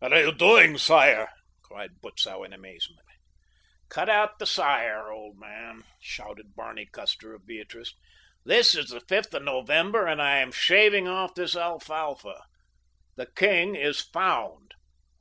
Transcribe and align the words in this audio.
"What 0.00 0.12
are 0.12 0.18
you 0.20 0.32
doing, 0.34 0.76
sire?" 0.76 1.28
cried 1.62 2.00
Butzow 2.00 2.42
in 2.42 2.52
amazement. 2.52 3.06
"Cut 3.90 4.08
out 4.10 4.40
the 4.40 4.44
'sire,' 4.44 5.12
old 5.12 5.38
man," 5.38 5.84
shouted 6.00 6.56
Barney 6.56 6.86
Custer 6.90 7.32
of 7.32 7.46
Beatrice. 7.46 7.94
"this 8.44 8.74
is 8.74 8.90
the 8.90 9.02
fifth 9.02 9.32
of 9.34 9.44
November 9.44 10.04
and 10.08 10.20
I 10.20 10.38
am 10.38 10.50
shaving 10.50 11.06
off 11.06 11.36
this 11.36 11.54
alfalfa. 11.54 12.42
The 13.14 13.26
king 13.36 13.76
is 13.76 14.00
found!" 14.00 14.72